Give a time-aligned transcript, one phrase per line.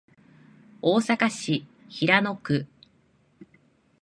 [0.81, 2.65] 大阪市平野区